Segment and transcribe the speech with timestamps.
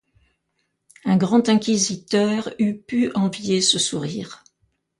[1.05, 4.43] Un grand inquisiteur eût pu envier ce sourire.